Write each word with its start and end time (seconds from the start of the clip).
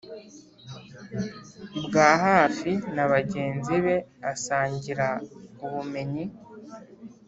bwa 1.85 2.09
hafi 2.25 2.71
na 2.95 3.05
bagenzi 3.11 3.75
be 3.83 3.95
asangira 4.31 5.07
ubumenyi 5.65 6.25